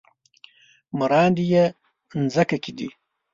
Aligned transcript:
مراندې 0.97 1.45
يې 1.51 1.63
مځکه 2.21 2.57
کې، 2.63 2.87